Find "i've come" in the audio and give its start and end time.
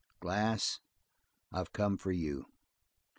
1.51-1.95